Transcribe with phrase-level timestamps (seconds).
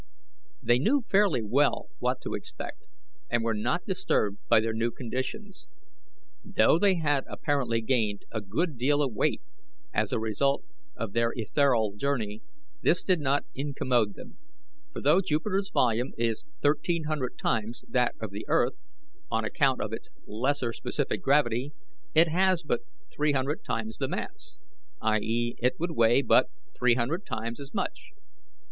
[0.63, 2.81] They knew fairly well what to expect,
[3.29, 5.67] and were not disturbed by their new conditions.
[6.43, 9.43] Though they had apparently gained a good deal in weight
[9.93, 10.63] as a result
[10.97, 12.41] of their ethereal journey,
[12.81, 14.39] this did not incommode them;
[14.91, 18.83] for though Jupiter's volume is thirteen hundred times that of the earth,
[19.29, 21.73] on account of its lesser specific gravity,
[22.15, 22.79] it has but
[23.11, 24.57] three hundred times the mass
[24.99, 25.19] i.
[25.19, 28.13] e., it would weigh but three hundred times as much.